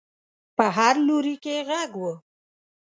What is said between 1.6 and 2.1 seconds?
غږ و.